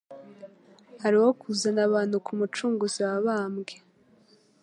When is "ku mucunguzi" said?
2.25-2.99